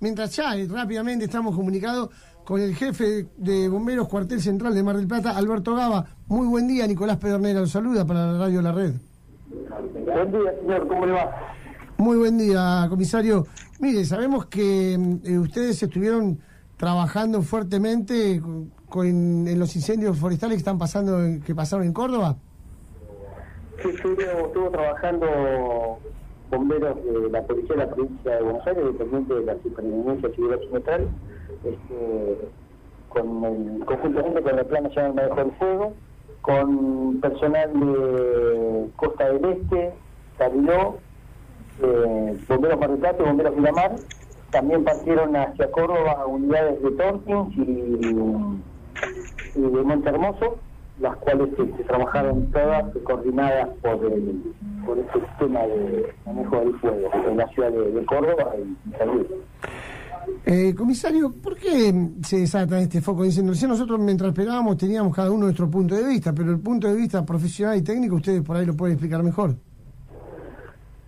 mientras 0.00 0.34
ya 0.34 0.56
eh, 0.56 0.66
rápidamente 0.68 1.26
estamos 1.26 1.54
comunicados 1.54 2.10
con 2.44 2.60
el 2.60 2.74
jefe 2.74 3.28
de 3.36 3.68
Bomberos 3.68 4.08
Cuartel 4.08 4.40
Central 4.40 4.74
de 4.74 4.82
Mar 4.82 4.96
del 4.96 5.06
Plata, 5.06 5.36
Alberto 5.36 5.74
Gaba. 5.74 6.04
Muy 6.26 6.48
buen 6.48 6.66
día, 6.66 6.86
Nicolás 6.86 7.18
Pedernera, 7.18 7.60
lo 7.60 7.66
saluda 7.66 8.04
para 8.04 8.32
la 8.32 8.38
radio 8.38 8.62
La 8.62 8.72
Red. 8.72 8.94
Buen 9.48 10.32
día, 10.32 10.52
señor, 10.60 10.88
¿cómo 10.88 11.06
le 11.06 11.12
va? 11.12 11.30
Muy 11.98 12.16
buen 12.16 12.38
día, 12.38 12.86
comisario. 12.88 13.46
Mire, 13.78 14.04
sabemos 14.04 14.46
que 14.46 14.94
eh, 14.94 15.38
ustedes 15.38 15.82
estuvieron 15.82 16.40
trabajando 16.76 17.42
fuertemente 17.42 18.40
con, 18.88 19.46
en 19.46 19.58
los 19.58 19.76
incendios 19.76 20.18
forestales 20.18 20.56
que 20.56 20.60
están 20.60 20.78
pasando, 20.78 21.18
que 21.44 21.54
pasaron 21.54 21.86
en 21.86 21.92
Córdoba. 21.92 22.36
Sí, 23.82 23.90
estuvo 23.90 24.70
trabajando 24.70 25.98
bomberos 26.50 26.96
de 27.04 27.30
la 27.30 27.42
policía 27.42 27.76
de 27.76 27.86
la 27.86 27.90
provincia 27.90 28.36
de 28.36 28.42
Buenos 28.42 28.66
Aires, 28.66 28.84
dependiente 28.84 29.34
de 29.34 29.44
la 29.44 29.54
Superintendencia 29.62 30.30
Civil 30.30 30.54
Occidental, 30.54 31.08
este, 31.64 32.48
con 33.08 33.44
el, 33.44 33.84
conjuntamente 33.84 34.42
con 34.42 34.58
el 34.58 34.66
Plan 34.66 34.82
Nacional 34.84 35.14
de 35.14 35.22
Manejo 35.22 35.36
del 35.36 35.52
Fuego, 35.52 35.92
con 36.42 37.20
personal 37.20 37.72
de 37.72 38.88
Costa 38.96 39.32
del 39.32 39.44
Este, 39.44 39.92
Cariló, 40.38 40.96
eh, 41.82 42.38
bomberos 42.48 42.80
Mar 42.80 42.90
del 42.90 42.98
Plata 42.98 43.22
y 43.22 43.26
bomberos 43.26 43.56
Miramar, 43.56 43.96
también 44.50 44.84
partieron 44.84 45.36
hacia 45.36 45.70
Córdoba 45.70 46.26
unidades 46.26 46.82
de 46.82 46.90
Tompkins 46.92 47.56
y, 47.56 47.60
y 49.54 49.60
de 49.60 49.82
Monte 49.82 50.08
Hermoso, 50.08 50.58
las 51.00 51.16
cuales 51.16 51.48
se, 51.56 51.84
trabajaron 51.84 52.50
todas 52.52 52.84
coordinadas 53.04 53.68
por 53.82 54.04
el, 54.04 54.54
por 54.84 54.98
este 54.98 55.20
sistema 55.20 55.60
de 55.60 56.14
manejo 56.26 56.56
del 56.60 56.78
fuego 56.78 57.10
en 57.28 57.36
la 57.36 57.48
ciudad 57.48 57.70
de, 57.70 58.04
Córdoba 58.06 58.54
y 58.56 58.96
San 58.96 59.08
eh, 60.46 60.74
comisario, 60.74 61.32
¿por 61.32 61.56
qué 61.56 61.92
se 62.22 62.38
desata 62.38 62.78
este 62.78 63.00
foco 63.00 63.22
de 63.22 63.28
incendio? 63.28 63.68
nosotros 63.68 63.98
mientras 63.98 64.28
esperábamos 64.28 64.76
teníamos 64.76 65.14
cada 65.14 65.30
uno 65.30 65.44
nuestro 65.44 65.70
punto 65.70 65.94
de 65.94 66.04
vista, 66.04 66.32
pero 66.32 66.50
el 66.50 66.60
punto 66.60 66.88
de 66.88 66.94
vista 66.94 67.24
profesional 67.24 67.78
y 67.78 67.82
técnico 67.82 68.16
ustedes 68.16 68.42
por 68.42 68.56
ahí 68.56 68.66
lo 68.66 68.74
pueden 68.74 68.94
explicar 68.94 69.22
mejor. 69.22 69.54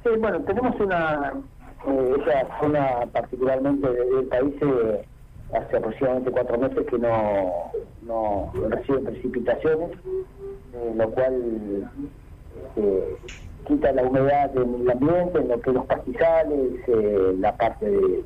Sí, 0.03 0.11
bueno, 0.19 0.41
tenemos 0.43 0.75
una, 0.81 1.33
eh, 1.87 2.17
esa 2.21 2.61
zona 2.61 3.07
particularmente 3.13 3.89
del 3.89 4.27
país 4.27 4.55
eh, 4.63 5.05
hace 5.53 5.77
aproximadamente 5.77 6.31
cuatro 6.31 6.59
meses 6.59 6.87
que 6.87 6.99
no, 6.99 7.71
no 8.03 8.53
recibe 8.69 9.01
precipitaciones, 9.01 9.91
eh, 10.75 10.93
lo 10.97 11.11
cual 11.11 11.91
eh, 12.77 13.17
quita 13.67 13.93
la 13.93 14.03
humedad 14.03 14.57
en 14.57 14.81
el 14.81 14.91
ambiente, 14.91 15.39
en 15.39 15.49
lo 15.49 15.61
que 15.61 15.73
los 15.73 15.87
pastizales, 15.87 16.73
eh, 16.87 17.35
la 17.39 17.57
parte 17.57 17.91
de, 17.91 18.25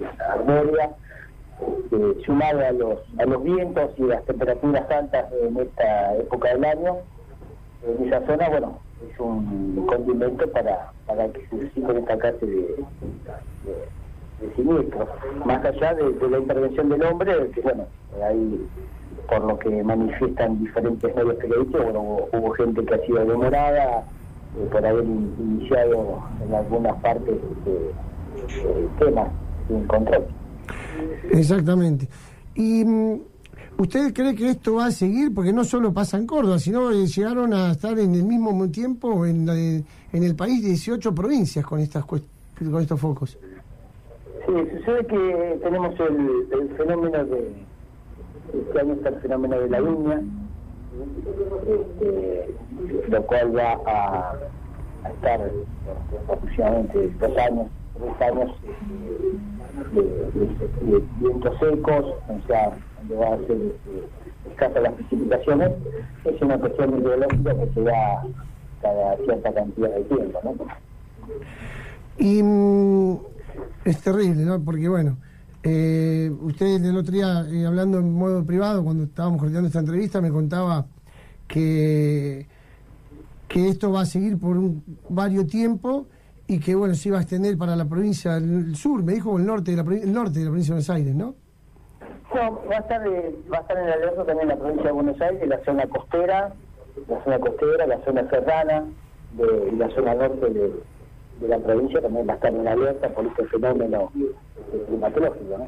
la 0.00 0.10
arbórea, 0.32 0.90
este, 1.60 2.24
sumado 2.24 2.60
a 2.60 2.72
los, 2.72 2.98
a 3.18 3.24
los 3.24 3.42
vientos 3.42 3.90
y 3.96 4.02
las 4.02 4.24
temperaturas 4.24 4.88
altas 4.90 5.26
en 5.42 5.56
esta 5.56 6.16
época 6.16 6.50
del 6.50 6.64
año, 6.64 6.98
en 7.84 8.06
esa 8.06 8.24
zona, 8.26 8.48
bueno, 8.48 8.78
es 9.10 9.18
un 9.18 9.86
condimento 9.86 10.50
para, 10.52 10.92
para 11.06 11.28
que 11.28 11.46
se 11.48 11.80
destacarse 11.80 12.46
de, 12.46 12.56
de, 12.56 13.88
de, 14.40 14.54
siniestros. 14.54 15.08
Más 15.44 15.64
allá 15.64 15.94
de, 15.94 16.28
la 16.28 16.38
intervención 16.38 16.88
del 16.88 17.02
hombre, 17.02 17.50
que 17.54 17.60
bueno, 17.60 17.86
ahí 18.22 18.66
por 19.28 19.44
lo 19.44 19.58
que 19.58 19.82
manifiestan 19.82 20.58
diferentes 20.58 21.14
medios 21.14 21.34
periodísticos, 21.36 21.84
bueno, 21.84 22.00
hubo, 22.32 22.50
gente 22.52 22.84
que 22.84 22.94
ha 22.94 23.06
sido 23.06 23.24
demorada 23.26 24.04
eh, 24.56 24.68
por 24.72 24.86
haber 24.86 25.04
iniciado 25.04 26.22
en 26.46 26.54
algunas 26.54 26.96
partes 27.02 27.34
este, 27.34 29.04
temas 29.04 29.28
sin 29.68 29.86
control. 29.86 30.24
Exactamente. 31.30 32.08
Y 32.54 32.84
mm, 32.84 33.20
¿Usted 33.78 34.12
cree 34.12 34.34
que 34.34 34.50
esto 34.50 34.74
va 34.74 34.86
a 34.86 34.90
seguir? 34.90 35.32
Porque 35.32 35.52
no 35.52 35.62
solo 35.62 35.92
pasa 35.92 36.16
en 36.16 36.26
Córdoba, 36.26 36.58
sino 36.58 36.88
que 36.88 37.06
llegaron 37.06 37.54
a 37.54 37.70
estar 37.70 37.96
en 37.96 38.12
el 38.12 38.24
mismo 38.24 38.68
tiempo 38.70 39.24
en, 39.24 39.48
en 39.48 40.22
el 40.24 40.34
país 40.34 40.64
18 40.64 41.14
provincias 41.14 41.64
con, 41.64 41.78
estas, 41.78 42.04
con 42.04 42.20
estos 42.80 43.00
focos. 43.00 43.38
Sí, 44.48 44.54
sucede 44.78 45.04
que 45.04 45.60
tenemos 45.62 45.94
el, 46.00 46.74
fenómeno 46.78 47.22
de, 47.22 47.52
este 48.54 48.80
año 48.80 48.94
está 48.94 49.10
el 49.10 49.20
fenómeno 49.20 49.60
de 49.60 49.68
la 49.68 49.80
viña, 49.80 50.22
este, 51.66 52.54
lo 53.08 53.22
cual 53.24 53.54
va 53.54 53.78
a, 53.84 54.36
estar 55.10 55.50
aproximadamente 56.30 57.10
dos 57.20 57.36
años, 57.36 57.66
tres 57.92 58.30
años 58.32 58.50
de, 59.92 61.02
vientos 61.20 61.58
secos, 61.58 62.06
o 62.06 62.46
sea, 62.46 62.72
donde 63.00 63.16
va 63.16 63.34
a 63.34 63.36
ser 63.36 63.50
este, 63.50 64.50
escasa 64.50 64.80
las 64.80 64.94
precipitaciones, 64.94 65.72
es 66.24 66.40
una 66.40 66.58
cuestión 66.58 66.94
meteorológica 66.96 67.54
que 67.54 67.66
se 67.74 67.82
da 67.82 68.22
cada 68.80 69.16
cierta 69.18 69.52
cantidad 69.52 69.90
de 69.90 70.04
tiempo, 70.04 70.40
¿no? 70.42 70.54
Y 72.16 72.42
mm, 72.42 73.18
es 73.90 74.00
terrible, 74.00 74.44
¿no? 74.44 74.62
Porque 74.62 74.88
bueno, 74.88 75.16
eh, 75.62 76.30
usted 76.42 76.84
el 76.84 76.96
otro 76.96 77.12
día, 77.12 77.46
eh, 77.50 77.66
hablando 77.66 77.98
en 77.98 78.12
modo 78.12 78.44
privado, 78.44 78.84
cuando 78.84 79.04
estábamos 79.04 79.38
coordinando 79.38 79.68
esta 79.68 79.80
entrevista, 79.80 80.20
me 80.20 80.30
contaba 80.30 80.86
que, 81.46 82.46
que 83.48 83.68
esto 83.68 83.90
va 83.90 84.02
a 84.02 84.06
seguir 84.06 84.38
por 84.38 84.56
un 84.56 84.84
varios 85.08 85.46
tiempo 85.46 86.06
y 86.46 86.60
que 86.60 86.74
bueno 86.74 86.94
se 86.94 87.08
iba 87.08 87.18
a 87.18 87.22
extender 87.22 87.56
para 87.58 87.76
la 87.76 87.86
provincia 87.86 88.34
del 88.34 88.76
sur, 88.76 89.02
me 89.02 89.14
dijo 89.14 89.38
el 89.38 89.46
norte 89.46 89.74
de 89.74 89.82
la, 89.82 89.82
el 89.82 90.12
norte 90.12 90.38
de 90.38 90.44
la 90.44 90.50
provincia 90.50 90.74
de 90.74 90.80
Buenos 90.80 90.90
Aires, 90.90 91.14
¿no? 91.14 91.34
No, 92.34 92.62
va 92.70 92.76
a 92.76 92.78
estar, 92.80 93.00
va 93.00 93.58
a 93.58 93.60
estar 93.62 93.78
en 93.78 93.88
alerta 93.88 94.24
también 94.26 94.48
la 94.48 94.56
provincia 94.56 94.84
de 94.84 94.92
Buenos 94.92 95.20
Aires, 95.20 95.48
la 95.48 95.64
zona 95.64 95.86
costera, 95.86 96.52
la 97.08 97.24
zona 97.24 97.38
costera, 97.38 97.86
la 97.86 98.04
zona 98.04 98.28
serrana 98.28 98.84
y 99.72 99.76
la 99.76 99.88
zona 99.90 100.14
norte 100.14 100.50
de, 100.50 100.72
de 101.40 101.48
la 101.48 101.58
provincia 101.58 102.00
también 102.00 102.26
va 102.28 102.32
a 102.32 102.36
estar 102.36 102.54
en 102.54 102.66
alerta 102.66 103.08
por 103.10 103.26
este 103.26 103.46
fenómeno 103.46 104.10
climatológico. 104.88 105.58
¿no? 105.58 105.66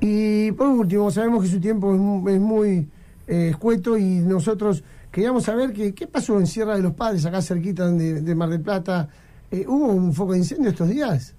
Y 0.00 0.52
por 0.52 0.68
último, 0.68 1.10
sabemos 1.10 1.42
que 1.42 1.48
su 1.48 1.60
tiempo 1.60 1.94
es, 2.28 2.40
muy 2.40 2.88
eh, 3.26 3.48
escueto 3.50 3.96
y 3.96 4.18
nosotros 4.20 4.84
queríamos 5.10 5.44
saber 5.44 5.72
que, 5.72 5.94
qué 5.94 6.06
pasó 6.06 6.38
en 6.38 6.46
Sierra 6.46 6.76
de 6.76 6.82
los 6.82 6.92
Padres, 6.92 7.24
acá 7.24 7.40
cerquita 7.40 7.90
de, 7.90 8.34
Mar 8.34 8.48
del 8.48 8.60
Plata. 8.60 9.08
Eh, 9.50 9.64
¿Hubo 9.66 9.86
un 9.86 10.12
foco 10.12 10.32
de 10.32 10.38
incendio 10.38 10.70
estos 10.70 10.88
días? 10.88 11.34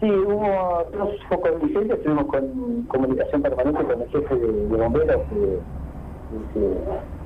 Sí, 0.00 0.10
hubo 0.10 0.84
dos 0.92 1.10
focos 1.28 1.60
de 1.60 1.66
incendio, 1.68 1.94
estuvimos 1.94 2.26
con 2.26 2.82
comunicación 2.88 3.42
permanente 3.42 3.84
con 3.84 4.02
el 4.02 4.08
jefe 4.08 4.34
de, 4.34 4.76
bomberos 4.76 5.22
de, 5.30 5.60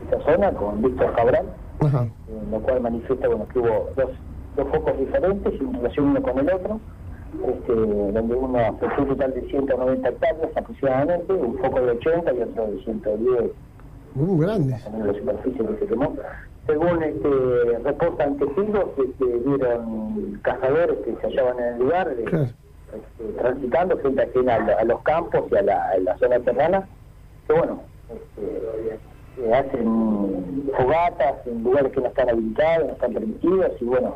esta 0.04 0.32
zona, 0.32 0.52
con 0.52 0.82
Víctor 0.82 1.14
Cabral, 1.14 1.46
en 1.80 2.50
lo 2.50 2.60
cual 2.60 2.80
manifiesta 2.80 3.28
bueno, 3.28 3.46
que 3.48 3.58
hubo 3.60 3.88
dos 3.96 4.10
dos 4.56 4.68
focos 4.68 4.98
diferentes 4.98 5.60
en 5.60 5.72
relación 5.74 6.08
uno 6.08 6.22
con 6.22 6.38
el 6.38 6.52
otro, 6.52 6.80
este, 7.46 7.72
donde 7.72 8.34
uno 8.34 8.58
afectó 8.58 9.02
un 9.02 9.08
total 9.08 9.34
de 9.34 9.42
190 9.42 10.08
hectáreas 10.08 10.56
aproximadamente, 10.56 11.32
un 11.32 11.58
foco 11.58 11.80
de 11.80 11.90
80 11.92 12.32
y 12.32 12.42
otro 12.42 12.66
de 12.66 12.84
110. 12.84 13.50
Muy 14.14 14.44
grande. 14.46 14.72
La 14.72 15.14
superficie 15.14 15.66
que 15.66 15.78
se 15.78 15.86
quemó. 15.86 16.16
Según 16.66 17.02
este, 17.02 17.78
reportan 17.84 18.36
testigos, 18.36 18.86
este, 18.98 19.24
vieron 19.24 20.38
cazadores 20.42 20.98
que 21.04 21.16
se 21.16 21.26
hallaban 21.26 21.58
en 21.58 21.74
el 21.74 21.78
lugar, 21.78 22.08
este, 22.18 23.32
transitando 23.38 23.96
frente 23.98 24.50
a, 24.50 24.54
a, 24.54 24.84
los 24.84 25.00
campos 25.02 25.44
y 25.50 25.56
a 25.56 25.62
la, 25.62 25.90
a 25.90 25.98
la 25.98 26.18
zona 26.18 26.38
terrana, 26.40 26.88
que 27.46 27.52
bueno, 27.54 27.82
este, 28.08 28.59
hacen 29.52 30.70
fogatas 30.76 31.46
en 31.46 31.62
lugares 31.62 31.92
que 31.92 32.00
no 32.00 32.06
están 32.08 32.30
habilitados, 32.30 32.86
no 32.86 32.92
están 32.92 33.12
permitidos, 33.12 33.72
y 33.80 33.84
bueno, 33.84 34.14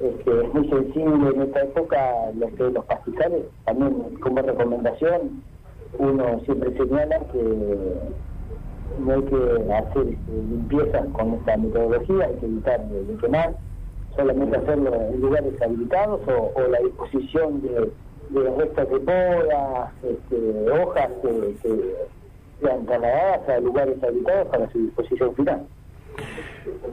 este, 0.00 0.44
es 0.44 0.54
muy 0.54 0.68
sensible 0.68 1.30
en 1.34 1.42
esta 1.42 1.62
época 1.62 2.30
lo 2.38 2.48
que 2.54 2.70
los 2.70 2.84
pastizales, 2.84 3.44
también 3.64 3.94
como 4.20 4.42
recomendación, 4.42 5.42
uno 5.98 6.40
siempre 6.44 6.76
señala 6.76 7.20
que 7.32 7.96
no 9.00 9.12
hay 9.12 9.22
que 9.22 9.72
hacer 9.72 10.08
este, 10.08 10.32
limpiezas 10.32 11.06
con 11.12 11.34
esta 11.34 11.56
metodología, 11.56 12.26
hay 12.26 12.34
que 12.34 12.46
evitar 12.46 12.88
de, 12.88 13.16
quemar, 13.16 13.54
solamente 14.16 14.56
hacerlo 14.56 14.94
en 14.94 15.20
lugares 15.20 15.62
habilitados 15.62 16.20
o, 16.28 16.68
la 16.68 16.78
disposición 16.80 17.62
de, 17.62 17.90
de 18.30 18.50
restos 18.56 18.90
de 18.90 19.00
podas, 19.00 19.92
este, 20.02 20.70
hojas 20.70 21.10
que, 21.22 21.56
que 21.62 21.94
sean 22.60 22.86
trasladadas 22.86 23.48
a 23.48 23.60
lugares 23.60 24.02
habitados 24.02 24.48
para 24.48 24.70
su 24.70 24.78
disposición 24.78 25.34
final. 25.34 25.66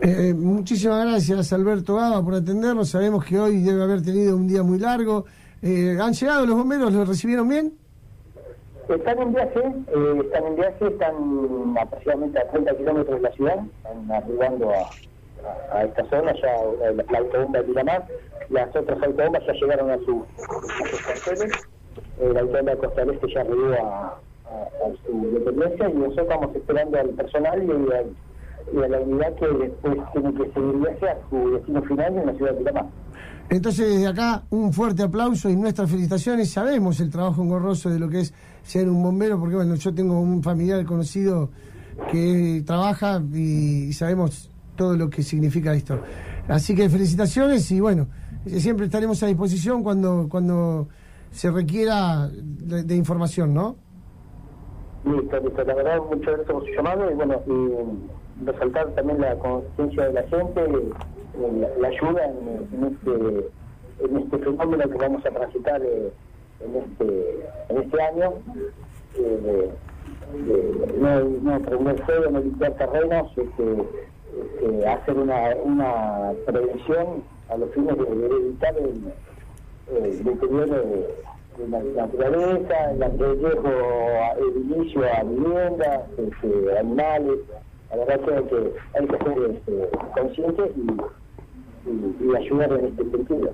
Eh, 0.02 0.34
muchísimas 0.34 1.06
gracias 1.06 1.54
Alberto 1.54 1.96
Gaba 1.96 2.24
por 2.24 2.36
atendernos. 2.36 2.90
Sabemos 2.90 3.26
que 3.26 3.40
hoy 3.40 3.62
debe 3.62 3.84
haber 3.84 4.02
tenido 4.02 4.36
un 4.36 4.48
día 4.48 4.64
muy 4.64 4.80
largo. 4.80 5.26
Eh, 5.62 5.98
¿Han 6.00 6.14
llegado 6.14 6.46
los 6.46 6.58
bomberos? 6.58 6.94
¿Los 6.94 7.08
recibieron 7.08 7.48
bien? 7.48 7.74
Están 8.90 9.22
en 9.22 9.34
viaje, 9.34 9.60
eh, 9.60 10.22
están 10.26 10.46
en 10.46 10.56
viaje, 10.58 10.88
están 10.88 11.76
aproximadamente 11.80 12.40
a 12.40 12.48
30 12.50 12.76
kilómetros 12.76 13.16
de 13.16 13.22
la 13.22 13.32
ciudad, 13.32 13.60
están 13.78 14.12
arribando 14.12 14.72
a, 14.72 15.78
a, 15.78 15.84
esta 15.86 16.04
zona, 16.10 16.34
ya 16.34 16.92
la, 16.92 17.18
autobomba 17.18 17.62
de 17.62 17.68
Miramar, 17.70 18.06
las 18.50 18.76
otras 18.76 19.02
autobombas 19.02 19.42
ya 19.48 19.54
llegaron 19.54 19.90
a, 19.90 19.98
su, 20.00 20.26
a 20.38 20.90
sus 20.90 21.02
carteles 21.02 21.52
el 22.20 22.38
alcalde 22.38 22.72
de 22.72 22.78
Costa 22.78 23.06
del 23.06 23.16
Este 23.16 23.34
ya 23.34 23.42
arribó 23.42 23.74
a, 23.74 24.20
su 25.06 25.32
dependencia 25.32 25.90
y 25.90 25.94
nosotros 25.94 26.28
estamos 26.28 26.56
esperando 26.56 27.00
al 27.00 27.10
personal 27.10 27.64
y, 27.64 28.78
a 28.78 28.88
la 28.88 29.00
unidad 29.00 29.36
que 29.36 29.48
después 29.48 29.98
tiene 30.14 30.34
que 30.34 30.52
seguir 30.54 30.90
hacia 30.90 31.18
su 31.30 31.52
destino 31.52 31.82
final 31.84 32.18
en 32.18 32.26
la 32.26 32.34
ciudad 32.34 32.52
de 32.54 32.58
Piramá. 32.58 32.90
Entonces, 33.50 33.88
desde 33.88 34.08
acá, 34.08 34.44
un 34.50 34.72
fuerte 34.74 35.04
aplauso 35.04 35.50
y 35.50 35.56
nuestras 35.56 35.90
felicitaciones. 35.90 36.50
Sabemos 36.50 37.00
el 37.02 37.10
trabajo 37.10 37.44
engorroso 37.44 37.90
de 37.90 38.00
lo 38.00 38.10
que 38.10 38.22
es 38.22 38.34
ser 38.64 38.90
un 38.90 39.04
bombero, 39.04 39.40
porque 39.40 39.56
bueno, 39.56 39.76
yo 39.76 39.94
tengo 39.94 40.20
un 40.20 40.42
familiar 40.42 40.84
conocido 40.86 41.50
que 42.12 42.64
trabaja 42.66 43.22
y 43.34 43.92
sabemos 43.94 44.50
todo 44.76 44.96
lo 44.96 45.10
que 45.10 45.24
significa 45.24 45.74
esto. 45.74 46.00
Así 46.48 46.76
que 46.76 46.90
felicitaciones 46.90 47.70
y 47.72 47.80
bueno, 47.80 48.08
siempre 48.46 48.86
estaremos 48.86 49.22
a 49.24 49.28
disposición 49.28 49.84
cuando 49.84 50.28
cuando 50.30 50.88
se 51.32 51.50
requiera 51.52 52.30
de, 52.32 52.96
información, 52.96 53.54
¿no? 53.54 53.78
Listo, 55.06 55.40
listo. 55.40 55.64
La 55.66 55.74
verdad, 55.74 56.02
muchas 56.10 56.26
gracias 56.26 56.52
por 56.52 56.66
su 56.66 56.72
llamado 56.72 57.12
y 57.12 57.14
bueno, 57.14 57.42
y 57.46 58.46
resaltar 58.46 58.88
también 58.92 59.20
la 59.22 59.36
conciencia 59.36 60.08
de 60.08 60.14
la 60.14 60.24
gente, 60.24 60.68
la, 61.80 61.88
ayuda 61.88 62.26
en, 62.26 62.86
este 62.86 63.50
en 64.06 64.18
este 64.18 64.38
fenómeno 64.38 64.90
que 64.90 64.98
vamos 64.98 65.26
a 65.26 65.32
transitar 65.32 65.82
eh, 65.84 66.12
en 66.62 66.76
este 66.76 67.48
en 67.70 67.78
este 67.78 68.02
año. 68.02 68.34
Eh, 69.16 69.70
no, 71.00 71.20
no 71.20 71.60
prender 71.60 72.04
fuego, 72.06 72.32
no 72.32 72.40
limpiar 72.40 72.74
terrenos, 72.74 73.32
este, 73.38 73.86
este, 74.42 74.88
hacer 74.88 75.18
una, 75.18 75.56
una 75.64 76.32
prevención 76.46 77.24
a 77.50 77.58
los 77.58 77.70
fines 77.72 77.98
de, 77.98 78.04
evitar 78.04 78.76
el, 78.78 79.14
el 80.04 80.24
deterioro 80.24 80.66
de, 80.66 81.16
la 81.70 81.80
naturaleza, 81.82 82.92
el 82.92 83.20
riesgo, 83.20 83.72
el 84.38 84.72
inicio 84.72 85.02
a 85.06 85.24
viviendas, 85.24 86.02
este, 86.18 86.78
animales. 86.80 87.40
La 87.90 87.98
verdad 87.98 88.20
que 88.26 88.34
hay 88.34 88.44
que, 88.44 89.08
que 89.08 89.18
ser 89.24 89.52
este, 89.52 89.90
conscientes 90.16 90.72
y 91.86 92.36
ayudar 92.36 92.72
en 92.74 92.86
este 92.88 93.12
sentido. 93.12 93.54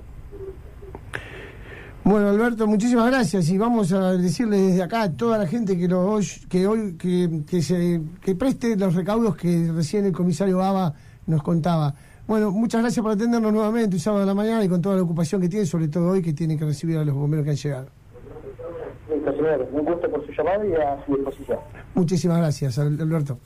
Bueno, 2.02 2.30
Alberto, 2.30 2.66
muchísimas 2.66 3.10
gracias 3.10 3.50
y 3.50 3.58
vamos 3.58 3.92
a 3.92 4.12
decirle 4.12 4.56
desde 4.56 4.82
acá 4.82 5.02
a 5.02 5.12
toda 5.12 5.36
la 5.36 5.46
gente 5.46 5.76
que 5.78 5.86
lo 5.86 6.18
que 6.48 6.66
hoy 6.66 6.96
que, 6.96 7.42
que 7.48 7.60
se 7.60 8.00
que 8.22 8.34
preste 8.34 8.74
los 8.76 8.94
recaudos 8.94 9.36
que 9.36 9.70
recién 9.72 10.06
el 10.06 10.12
comisario 10.12 10.56
Baba 10.56 10.94
nos 11.26 11.42
contaba. 11.42 11.94
Bueno, 12.30 12.52
muchas 12.52 12.80
gracias 12.80 13.02
por 13.02 13.10
atendernos 13.10 13.52
nuevamente 13.52 13.96
un 13.96 13.98
sábado 13.98 14.20
de 14.20 14.26
la 14.26 14.34
mañana 14.34 14.64
y 14.64 14.68
con 14.68 14.80
toda 14.80 14.94
la 14.94 15.02
ocupación 15.02 15.40
que 15.40 15.48
tiene, 15.48 15.66
sobre 15.66 15.88
todo 15.88 16.10
hoy 16.10 16.22
que 16.22 16.32
tiene 16.32 16.56
que 16.56 16.64
recibir 16.64 16.96
a 16.96 17.04
los 17.04 17.12
bomberos 17.12 17.42
que 17.44 17.50
han 17.50 17.56
llegado. 17.56 17.88
Listo, 19.12 19.32
señor. 19.32 19.68
Un 19.72 19.84
gusto 19.84 20.08
por 20.08 20.24
su 20.24 20.30
llamado 20.30 20.64
y 20.64 20.74
a 20.74 21.04
su 21.04 21.16
disposición. 21.16 21.58
Muchísimas 21.92 22.38
gracias, 22.38 22.78
Alberto. 22.78 23.40